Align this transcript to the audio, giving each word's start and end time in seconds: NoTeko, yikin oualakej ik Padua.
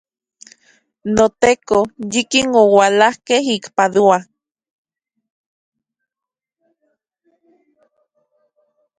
NoTeko, 1.15 1.79
yikin 2.11 2.47
oualakej 2.63 3.45
ik 3.55 3.65
Padua. 3.75 4.17